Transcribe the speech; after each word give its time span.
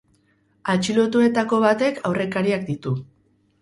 Atxilotuetako 0.75 1.61
batek 1.69 2.03
aurrekariak 2.11 2.69
ditu. 2.75 2.99